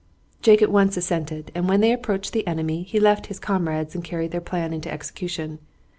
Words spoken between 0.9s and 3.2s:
assented, and when they approached the enemy he